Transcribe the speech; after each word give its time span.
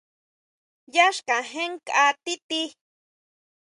Yá 0.93 1.05
xkajén 1.17 1.71
nkʼa 1.79 2.05
ti 2.23 2.33
tí. 2.47 2.61